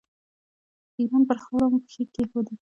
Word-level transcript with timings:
د 0.93 0.95
ایران 0.99 1.23
پر 1.29 1.37
خاوره 1.43 1.67
مو 1.71 1.77
پښې 1.85 2.03
کېښودې. 2.13 2.55